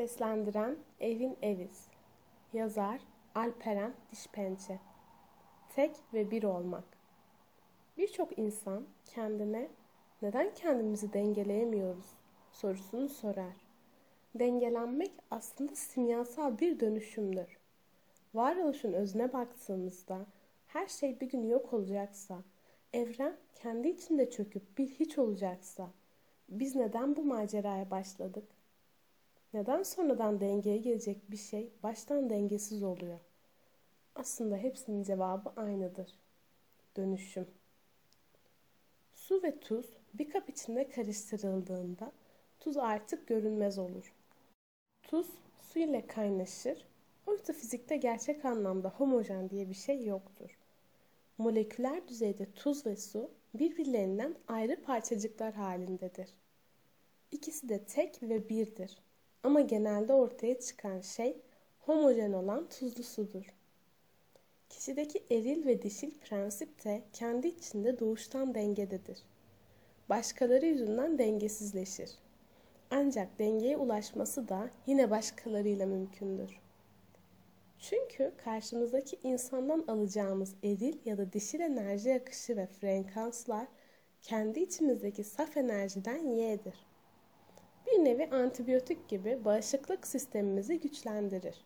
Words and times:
Seslendiren 0.00 0.76
Evin 1.00 1.36
Eviz 1.42 1.88
Yazar 2.52 3.00
Alperen 3.34 3.92
Dişpençe 4.12 4.78
Tek 5.74 5.96
ve 6.14 6.30
bir 6.30 6.42
olmak 6.42 6.84
Birçok 7.98 8.38
insan 8.38 8.86
kendine 9.04 9.68
neden 10.22 10.54
kendimizi 10.54 11.12
dengeleyemiyoruz 11.12 12.06
sorusunu 12.52 13.08
sorar. 13.08 13.56
Dengelenmek 14.34 15.12
aslında 15.30 15.74
simyasal 15.74 16.58
bir 16.58 16.80
dönüşümdür. 16.80 17.58
Varoluşun 18.34 18.92
özüne 18.92 19.32
baktığımızda 19.32 20.26
her 20.66 20.86
şey 20.86 21.20
bir 21.20 21.28
gün 21.28 21.42
yok 21.48 21.72
olacaksa, 21.72 22.42
evren 22.92 23.36
kendi 23.54 23.88
içinde 23.88 24.30
çöküp 24.30 24.78
bir 24.78 24.88
hiç 24.88 25.18
olacaksa, 25.18 25.90
biz 26.48 26.76
neden 26.76 27.16
bu 27.16 27.24
maceraya 27.24 27.90
başladık? 27.90 28.59
Neden 29.54 29.82
sonradan 29.82 30.40
dengeye 30.40 30.76
gelecek 30.76 31.30
bir 31.30 31.36
şey 31.36 31.72
baştan 31.82 32.30
dengesiz 32.30 32.82
oluyor? 32.82 33.20
Aslında 34.14 34.56
hepsinin 34.56 35.02
cevabı 35.02 35.52
aynıdır. 35.56 36.14
Dönüşüm. 36.96 37.46
Su 39.14 39.42
ve 39.42 39.60
tuz 39.60 39.86
bir 40.14 40.30
kap 40.30 40.48
içinde 40.48 40.88
karıştırıldığında 40.88 42.12
tuz 42.60 42.76
artık 42.76 43.26
görünmez 43.26 43.78
olur. 43.78 44.14
Tuz 45.02 45.26
su 45.60 45.78
ile 45.78 46.06
kaynaşır. 46.06 46.86
Oysa 47.26 47.52
fizikte 47.52 47.96
gerçek 47.96 48.44
anlamda 48.44 48.88
homojen 48.88 49.50
diye 49.50 49.68
bir 49.68 49.74
şey 49.74 50.06
yoktur. 50.06 50.58
Moleküler 51.38 52.08
düzeyde 52.08 52.52
tuz 52.52 52.86
ve 52.86 52.96
su 52.96 53.30
birbirlerinden 53.54 54.34
ayrı 54.48 54.82
parçacıklar 54.82 55.54
halindedir. 55.54 56.34
İkisi 57.30 57.68
de 57.68 57.84
tek 57.84 58.22
ve 58.22 58.48
birdir. 58.48 58.98
Ama 59.42 59.60
genelde 59.60 60.12
ortaya 60.12 60.60
çıkan 60.60 61.00
şey 61.00 61.36
homojen 61.80 62.32
olan 62.32 62.68
tuzlu 62.68 63.02
sudur. 63.02 63.54
Kişideki 64.68 65.24
eril 65.30 65.66
ve 65.66 65.82
dişil 65.82 66.10
prensip 66.18 66.84
de 66.84 67.02
kendi 67.12 67.48
içinde 67.48 67.98
doğuştan 67.98 68.54
dengededir. 68.54 69.18
Başkaları 70.08 70.66
yüzünden 70.66 71.18
dengesizleşir. 71.18 72.10
Ancak 72.90 73.38
dengeye 73.38 73.76
ulaşması 73.76 74.48
da 74.48 74.70
yine 74.86 75.10
başkalarıyla 75.10 75.86
mümkündür. 75.86 76.60
Çünkü 77.78 78.32
karşımızdaki 78.44 79.18
insandan 79.22 79.84
alacağımız 79.88 80.54
eril 80.62 80.98
ya 81.04 81.18
da 81.18 81.32
dişil 81.32 81.60
enerji 81.60 82.14
akışı 82.14 82.56
ve 82.56 82.66
frekanslar 82.66 83.66
kendi 84.22 84.60
içimizdeki 84.60 85.24
saf 85.24 85.56
enerjiden 85.56 86.28
y'dir 86.28 86.74
bir 87.92 88.04
nevi 88.04 88.30
antibiyotik 88.30 89.08
gibi 89.08 89.44
bağışıklık 89.44 90.06
sistemimizi 90.06 90.80
güçlendirir. 90.80 91.64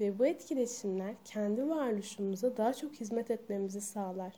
Ve 0.00 0.18
bu 0.18 0.26
etkileşimler 0.26 1.14
kendi 1.24 1.68
varoluşumuza 1.68 2.56
daha 2.56 2.74
çok 2.74 2.92
hizmet 2.92 3.30
etmemizi 3.30 3.80
sağlar. 3.80 4.34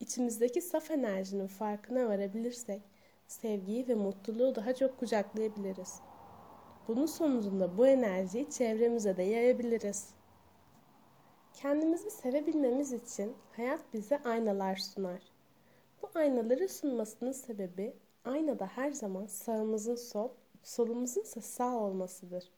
İçimizdeki 0.00 0.60
saf 0.62 0.90
enerjinin 0.90 1.46
farkına 1.46 2.08
varabilirsek, 2.08 2.82
sevgiyi 3.26 3.88
ve 3.88 3.94
mutluluğu 3.94 4.54
daha 4.54 4.74
çok 4.74 4.98
kucaklayabiliriz. 4.98 6.00
Bunun 6.88 7.06
sonucunda 7.06 7.78
bu 7.78 7.86
enerjiyi 7.86 8.50
çevremize 8.50 9.16
de 9.16 9.22
yayabiliriz. 9.22 10.08
Kendimizi 11.52 12.10
sevebilmemiz 12.10 12.92
için 12.92 13.36
hayat 13.56 13.80
bize 13.92 14.22
aynalar 14.22 14.76
sunar. 14.76 15.22
Bu 16.02 16.10
aynaları 16.14 16.68
sunmasının 16.68 17.32
sebebi 17.32 17.94
aynada 18.24 18.66
her 18.66 18.92
zaman 18.92 19.26
sağımızın 19.26 19.96
sol, 19.96 20.30
solumuzun 20.62 21.22
ise 21.22 21.40
sağ 21.40 21.76
olmasıdır. 21.78 22.50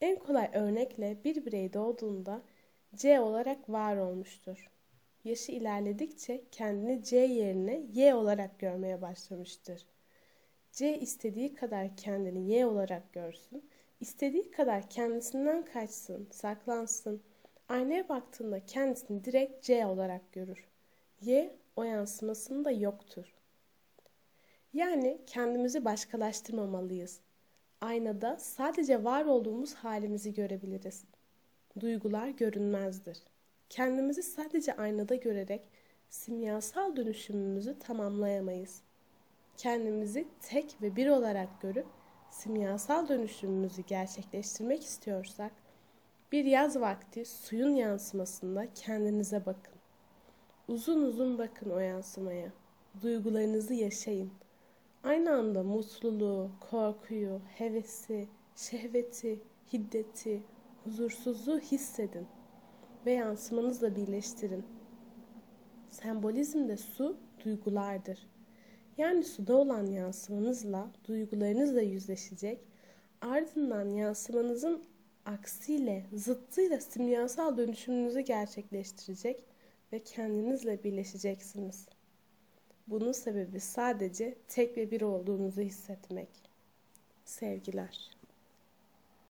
En 0.00 0.18
kolay 0.18 0.50
örnekle 0.54 1.24
bir 1.24 1.46
birey 1.46 1.72
doğduğunda 1.72 2.42
C 2.94 3.20
olarak 3.20 3.70
var 3.70 3.96
olmuştur. 3.96 4.70
Yaşı 5.24 5.52
ilerledikçe 5.52 6.44
kendini 6.50 7.04
C 7.04 7.16
yerine 7.16 7.82
Y 7.92 8.14
olarak 8.14 8.58
görmeye 8.58 9.02
başlamıştır. 9.02 9.86
C 10.72 10.98
istediği 10.98 11.54
kadar 11.54 11.96
kendini 11.96 12.50
Y 12.50 12.66
olarak 12.66 13.12
görsün, 13.12 13.70
istediği 14.00 14.50
kadar 14.50 14.90
kendisinden 14.90 15.64
kaçsın, 15.64 16.28
saklansın. 16.30 17.22
Aynaya 17.68 18.08
baktığında 18.08 18.66
kendisini 18.66 19.24
direkt 19.24 19.64
C 19.64 19.86
olarak 19.86 20.32
görür. 20.32 20.68
Y 21.20 21.56
o 21.76 21.82
yansımasında 21.84 22.70
yoktur. 22.70 23.34
Yani 24.72 25.18
kendimizi 25.26 25.84
başkalaştırmamalıyız. 25.84 27.20
Aynada 27.80 28.36
sadece 28.38 29.04
var 29.04 29.24
olduğumuz 29.24 29.74
halimizi 29.74 30.34
görebiliriz. 30.34 31.04
Duygular 31.80 32.28
görünmezdir. 32.28 33.18
Kendimizi 33.68 34.22
sadece 34.22 34.76
aynada 34.76 35.14
görerek 35.14 35.68
simyasal 36.08 36.96
dönüşümümüzü 36.96 37.78
tamamlayamayız. 37.78 38.82
Kendimizi 39.56 40.28
tek 40.40 40.76
ve 40.82 40.96
bir 40.96 41.08
olarak 41.08 41.60
görüp 41.60 41.86
simyasal 42.30 43.08
dönüşümümüzü 43.08 43.82
gerçekleştirmek 43.82 44.84
istiyorsak 44.84 45.52
bir 46.32 46.44
yaz 46.44 46.80
vakti 46.80 47.24
suyun 47.24 47.74
yansımasında 47.74 48.66
kendinize 48.74 49.46
bakın. 49.46 49.74
Uzun 50.68 51.02
uzun 51.02 51.38
bakın 51.38 51.70
o 51.70 51.78
yansımaya. 51.78 52.52
Duygularınızı 53.02 53.74
yaşayın. 53.74 54.32
Aynı 55.04 55.32
anda 55.32 55.62
mutluluğu, 55.62 56.50
korkuyu, 56.70 57.40
hevesi, 57.58 58.28
şehveti, 58.56 59.40
hiddeti, 59.72 60.42
huzursuzluğu 60.84 61.58
hissedin 61.58 62.26
ve 63.06 63.12
yansımanızla 63.12 63.96
birleştirin. 63.96 64.64
Sembolizmde 65.90 66.76
su 66.76 67.16
duygulardır. 67.44 68.28
Yani 68.98 69.24
suda 69.24 69.56
olan 69.56 69.86
yansımanızla 69.86 70.90
duygularınızla 71.08 71.80
yüzleşecek, 71.80 72.60
ardından 73.20 73.88
yansımanızın 73.88 74.84
aksiyle, 75.26 76.06
zıttıyla 76.12 76.80
simyasal 76.80 77.56
dönüşümünüzü 77.56 78.20
gerçekleştirecek 78.20 79.44
ve 79.92 79.98
kendinizle 79.98 80.84
birleşeceksiniz.'' 80.84 82.01
Bunun 82.88 83.12
sebebi 83.12 83.60
sadece 83.60 84.34
tek 84.48 84.76
ve 84.76 84.90
bir 84.90 85.00
olduğunuzu 85.00 85.60
hissetmek. 85.60 86.28
Sevgiler. 87.24 88.10